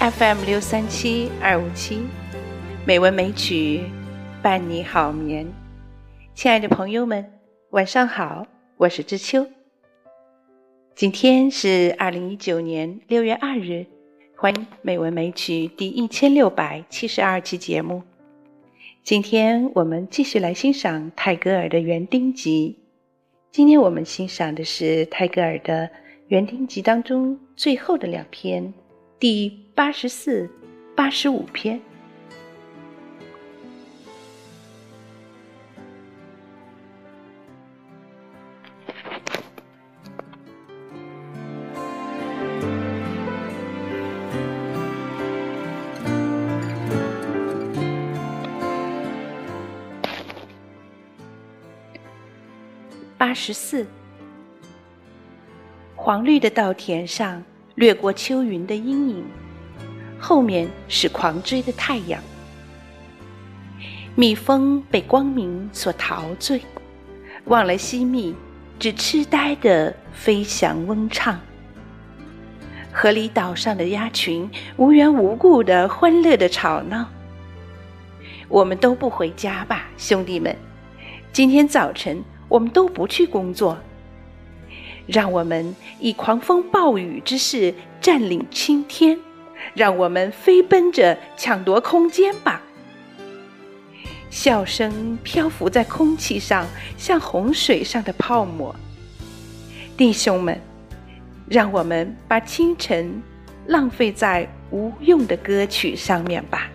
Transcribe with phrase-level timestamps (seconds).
[0.00, 2.00] FM 六三七二五七，
[2.86, 3.82] 美文美曲
[4.42, 5.46] 伴你好眠。
[6.34, 7.22] 亲爱的朋友们，
[7.72, 8.46] 晚上好，
[8.78, 9.46] 我是知秋。
[10.94, 13.84] 今天是二零一九年六月二日，
[14.34, 18.02] 欢迎美文美曲第一千六百七十二期节目。
[19.04, 22.74] 今天我们继续来欣赏泰戈尔的《园丁集》。
[23.52, 25.84] 今天我们欣赏的是泰戈尔的
[26.28, 28.72] 《园丁集》当中最后的两篇，
[29.20, 30.48] 第八十四、
[30.96, 31.78] 八十五篇。
[53.18, 53.86] 八十四，
[55.94, 57.44] 黄绿的稻田上
[57.80, 59.24] 掠过秋云的阴影，
[60.18, 62.22] 后面是狂追的太阳。
[64.14, 66.60] 蜜蜂被光明所陶醉，
[67.46, 68.34] 忘了熄灭，
[68.78, 71.40] 只痴呆的飞翔嗡唱。
[72.92, 77.08] 河里岛上的鸭群无缘无故的欢乐的吵闹。
[78.50, 80.54] 我们都不回家吧，兄弟们，
[81.32, 82.22] 今天早晨。
[82.46, 83.78] 我们都不去工作，
[85.10, 89.18] 让我们以狂风暴雨之势占领青天，
[89.74, 92.62] 让我们飞奔着抢夺空间吧。
[94.30, 96.64] 笑声漂浮在空气上，
[96.96, 98.74] 像洪水上的泡沫。
[99.96, 100.60] 弟兄们，
[101.48, 103.20] 让我们把清晨
[103.66, 106.70] 浪费在无用的歌曲上面吧。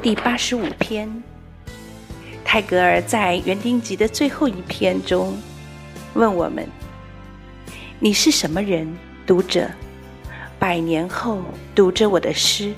[0.00, 1.10] 第八十五篇，
[2.44, 5.36] 泰戈尔在《园丁集》的最后一篇中
[6.14, 6.64] 问我们
[7.98, 9.68] ：“你是什么人，读者？
[10.56, 11.42] 百年后
[11.74, 12.72] 读着我的诗，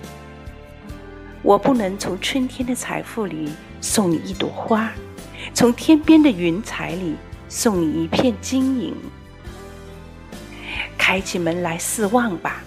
[1.42, 3.50] 我不能从春天的财富里
[3.82, 4.90] 送你一朵花，
[5.52, 7.16] 从天边的云彩里
[7.50, 8.94] 送你一片晶莹。
[10.96, 12.64] 开起门来四望吧。”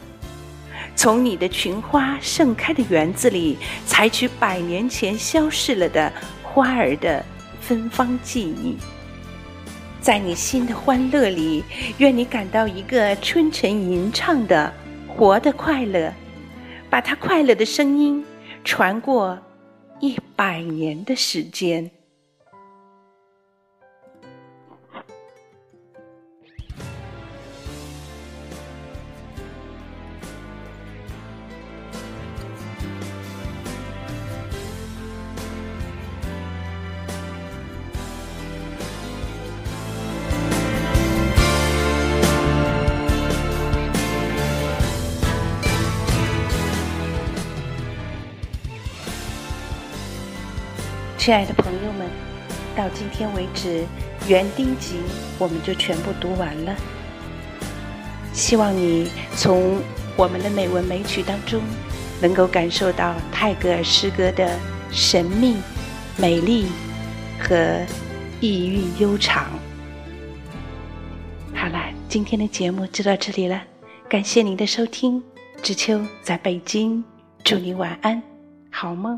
[1.03, 6.09] 从你的群花盛开的园子里采取百年前消逝了的
[6.41, 7.22] 花儿的
[7.59, 8.78] 芬芳记忆，
[10.00, 11.62] 在你新的欢乐里，
[11.97, 14.74] 愿你感到一个春晨吟唱的
[15.06, 16.09] 活的快乐，
[16.90, 18.24] 把它快乐的声音
[18.64, 19.38] 传过
[20.00, 21.91] 一百年的时间。
[51.25, 52.06] 亲爱的朋友们，
[52.75, 53.85] 到今天为止，
[54.28, 54.95] 《园丁集》
[55.39, 56.75] 我们就全部读完了。
[58.34, 59.81] 希望你从
[60.17, 61.61] 我们的美文美曲当中，
[62.22, 64.59] 能够感受到泰戈尔诗歌的
[64.91, 65.56] 神秘、
[66.17, 66.66] 美丽
[67.40, 67.85] 和
[68.41, 69.45] 意蕴悠长。
[71.55, 73.61] 好了，今天的节目就到这里了，
[74.09, 75.23] 感谢您的收听。
[75.61, 77.01] 知秋在北京，
[77.45, 78.22] 祝你晚安，
[78.69, 79.17] 好梦。